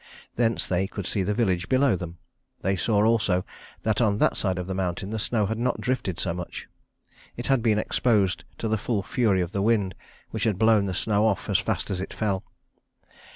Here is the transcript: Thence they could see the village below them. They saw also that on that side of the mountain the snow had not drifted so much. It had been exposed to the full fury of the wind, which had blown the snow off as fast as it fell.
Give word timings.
Thence 0.35 0.67
they 0.67 0.87
could 0.87 1.05
see 1.05 1.21
the 1.21 1.35
village 1.35 1.69
below 1.69 1.95
them. 1.95 2.17
They 2.63 2.75
saw 2.75 3.05
also 3.05 3.45
that 3.83 4.01
on 4.01 4.17
that 4.17 4.35
side 4.35 4.57
of 4.57 4.65
the 4.65 4.73
mountain 4.73 5.11
the 5.11 5.19
snow 5.19 5.45
had 5.45 5.59
not 5.59 5.79
drifted 5.79 6.19
so 6.19 6.33
much. 6.33 6.67
It 7.37 7.45
had 7.45 7.61
been 7.61 7.77
exposed 7.77 8.43
to 8.57 8.67
the 8.67 8.79
full 8.79 9.03
fury 9.03 9.41
of 9.41 9.51
the 9.51 9.61
wind, 9.61 9.93
which 10.31 10.45
had 10.45 10.57
blown 10.57 10.87
the 10.87 10.95
snow 10.95 11.27
off 11.27 11.47
as 11.51 11.59
fast 11.59 11.91
as 11.91 12.01
it 12.01 12.13
fell. 12.15 12.43